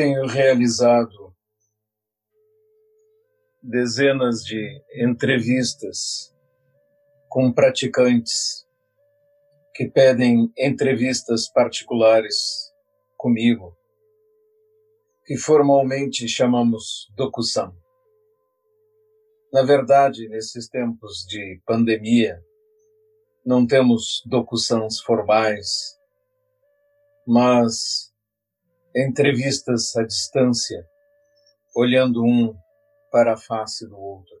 [0.00, 1.36] tenho realizado
[3.62, 6.34] dezenas de entrevistas
[7.28, 8.66] com praticantes
[9.74, 12.72] que pedem entrevistas particulares
[13.18, 13.76] comigo,
[15.26, 17.76] que formalmente chamamos docução.
[19.52, 22.42] Na verdade, nesses tempos de pandemia,
[23.44, 25.94] não temos docuções formais,
[27.26, 28.09] mas
[28.94, 30.84] entrevistas à distância,
[31.74, 32.54] olhando um
[33.10, 34.36] para a face do outro.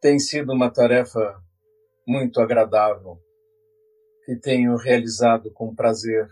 [0.00, 1.42] Tem sido uma tarefa
[2.06, 3.18] muito agradável
[4.24, 6.28] que tenho realizado com prazer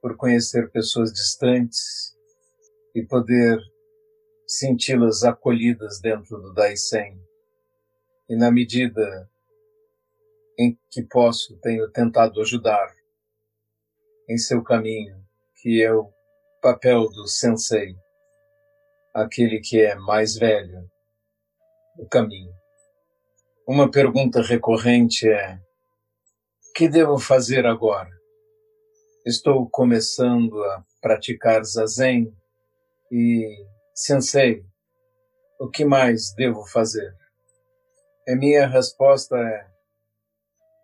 [0.00, 2.14] por conhecer pessoas distantes
[2.94, 3.58] e poder
[4.46, 7.20] senti-las acolhidas dentro do Daisen.
[8.28, 9.28] E na medida
[10.58, 12.94] em que posso, tenho tentado ajudar
[14.28, 15.22] em seu caminho,
[15.56, 16.10] que é o
[16.66, 17.94] papel do sensei,
[19.14, 20.84] aquele que é mais velho,
[21.96, 22.52] o caminho.
[23.68, 28.10] Uma pergunta recorrente é: o que devo fazer agora?
[29.24, 32.36] Estou começando a praticar zazen
[33.12, 33.46] e
[33.94, 34.64] sensei,
[35.60, 37.14] o que mais devo fazer?
[38.28, 39.68] A minha resposta é: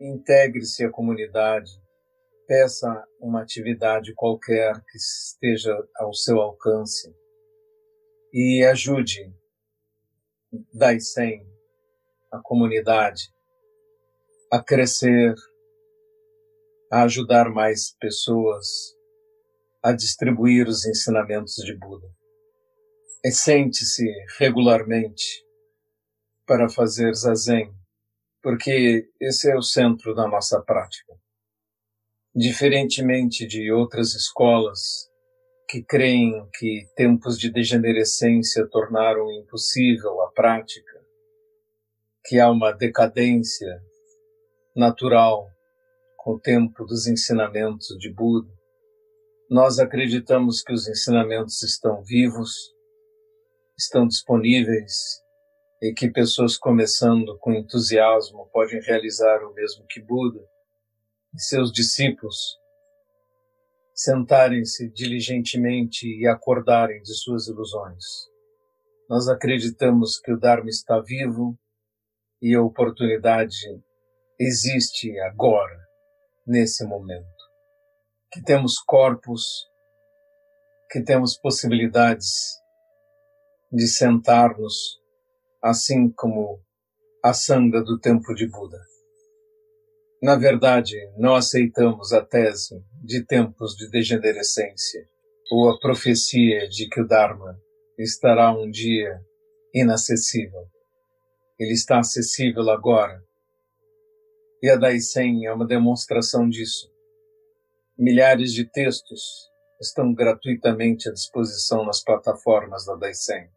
[0.00, 1.72] integre-se à comunidade,
[2.46, 7.14] peça uma atividade qualquer que esteja ao seu alcance
[8.32, 9.32] e ajude
[10.74, 11.46] Daisen,
[12.32, 13.32] a comunidade,
[14.50, 15.34] a crescer,
[16.90, 18.66] a ajudar mais pessoas,
[19.82, 22.08] a distribuir os ensinamentos de Buda.
[23.24, 24.04] E sente-se
[24.38, 25.44] regularmente
[26.44, 27.72] para fazer zazen,
[28.42, 31.14] porque esse é o centro da nossa prática.
[32.34, 35.10] Diferentemente de outras escolas
[35.68, 41.04] que creem que tempos de degenerescência tornaram impossível a prática,
[42.24, 43.82] que há uma decadência
[44.74, 45.46] natural
[46.16, 48.48] com o tempo dos ensinamentos de Buda,
[49.50, 52.74] nós acreditamos que os ensinamentos estão vivos,
[53.76, 55.20] estão disponíveis
[55.82, 60.40] e que pessoas começando com entusiasmo podem realizar o mesmo que Buda
[61.34, 62.58] e seus discípulos
[63.94, 68.04] sentarem-se diligentemente e acordarem de suas ilusões.
[69.08, 71.56] Nós acreditamos que o Dharma está vivo
[72.40, 73.82] e a oportunidade
[74.38, 75.78] existe agora,
[76.46, 77.26] nesse momento.
[78.32, 79.68] Que temos corpos,
[80.90, 82.28] que temos possibilidades
[83.70, 85.00] de sentar-nos,
[85.62, 86.60] assim como
[87.22, 88.91] a sanga do tempo de Buda.
[90.22, 95.04] Na verdade, não aceitamos a tese de tempos de degenerescência
[95.50, 97.58] ou a profecia de que o Dharma
[97.98, 99.20] estará um dia
[99.74, 100.68] inacessível.
[101.58, 103.20] Ele está acessível agora.
[104.62, 106.88] E a Daisen é uma demonstração disso.
[107.98, 109.50] Milhares de textos
[109.80, 113.48] estão gratuitamente à disposição nas plataformas da Daisen.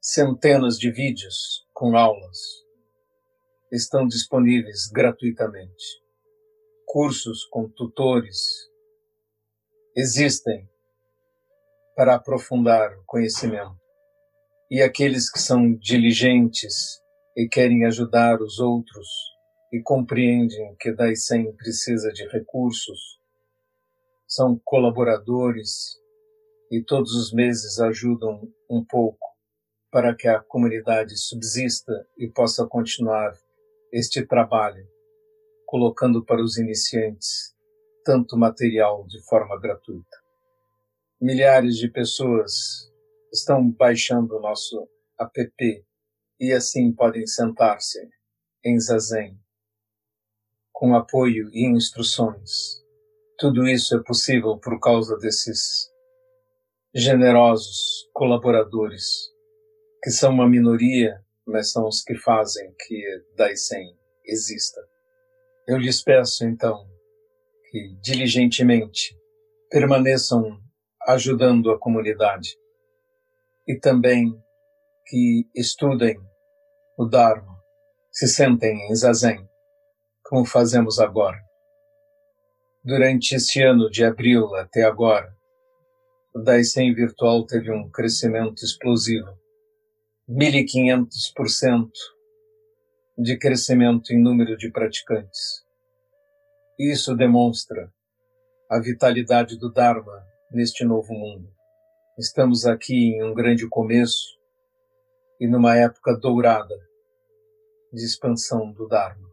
[0.00, 2.38] Centenas de vídeos com aulas
[3.72, 6.02] estão disponíveis gratuitamente.
[6.86, 8.38] Cursos com tutores
[9.96, 10.68] existem
[11.96, 13.80] para aprofundar o conhecimento.
[14.70, 17.00] E aqueles que são diligentes
[17.36, 19.08] e querem ajudar os outros
[19.72, 23.18] e compreendem que Daisen precisa de recursos,
[24.26, 25.98] são colaboradores
[26.70, 29.26] e todos os meses ajudam um pouco
[29.90, 33.34] para que a comunidade subsista e possa continuar
[33.92, 34.88] este trabalho,
[35.66, 37.54] colocando para os iniciantes
[38.04, 40.16] tanto material de forma gratuita.
[41.20, 42.90] Milhares de pessoas
[43.32, 44.88] estão baixando o nosso
[45.20, 45.84] app
[46.40, 48.00] e assim podem sentar-se
[48.64, 49.38] em zazen,
[50.72, 52.82] com apoio e instruções.
[53.38, 55.90] Tudo isso é possível por causa desses
[56.94, 59.30] generosos colaboradores,
[60.02, 63.02] que são uma minoria mas são os que fazem que
[63.36, 64.80] Daisen exista.
[65.66, 66.86] Eu lhes peço, então,
[67.70, 69.16] que diligentemente
[69.70, 70.60] permaneçam
[71.06, 72.56] ajudando a comunidade
[73.66, 74.32] e também
[75.06, 76.18] que estudem
[76.98, 77.58] o Dharma,
[78.10, 79.48] se sentem em Zazen,
[80.24, 81.38] como fazemos agora.
[82.84, 85.34] Durante este ano de abril até agora,
[86.34, 89.41] o Daisen virtual teve um crescimento explosivo
[90.28, 91.90] 1.500%
[93.18, 95.64] de crescimento em número de praticantes.
[96.78, 97.92] Isso demonstra
[98.70, 101.52] a vitalidade do Dharma neste novo mundo.
[102.16, 104.38] Estamos aqui em um grande começo
[105.40, 106.78] e numa época dourada
[107.92, 109.28] de expansão do Dharma.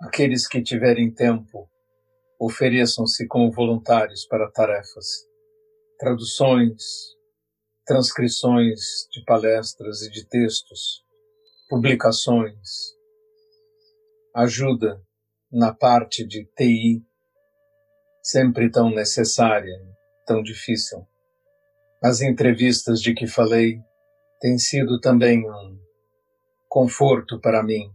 [0.00, 1.68] Aqueles que tiverem tempo,
[2.38, 5.26] ofereçam-se como voluntários para tarefas,
[5.98, 7.18] traduções,
[7.86, 11.04] transcrições de palestras e de textos,
[11.68, 12.94] publicações,
[14.34, 15.02] ajuda
[15.50, 17.04] na parte de TI,
[18.22, 19.76] sempre tão necessária,
[20.26, 21.06] tão difícil.
[22.02, 23.78] As entrevistas de que falei
[24.40, 25.78] têm sido também um
[26.68, 27.92] conforto para mim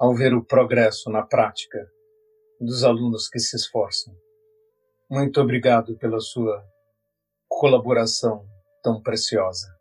[0.00, 1.78] ao ver o progresso na prática
[2.60, 4.14] dos alunos que se esforçam.
[5.10, 6.64] Muito obrigado pela sua
[7.48, 8.46] colaboração
[8.82, 9.77] tão preciosa.